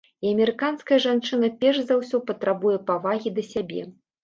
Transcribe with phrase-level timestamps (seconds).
[0.25, 3.89] І амерыканская жанчына перш за ўсё патрабуе павагі да сябе.